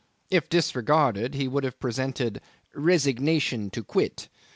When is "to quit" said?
3.69-4.29